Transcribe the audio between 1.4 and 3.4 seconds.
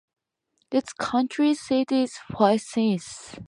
seat is Forsyth.